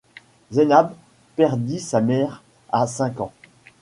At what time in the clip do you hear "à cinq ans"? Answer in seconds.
2.71-3.33